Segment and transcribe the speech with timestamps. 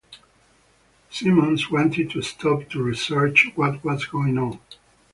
[1.11, 4.57] Simons wanted to stop to research what was going on.